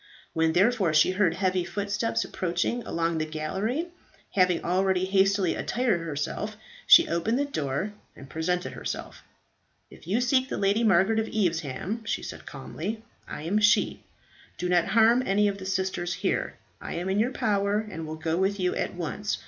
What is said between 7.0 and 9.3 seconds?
opened the door and presented herself.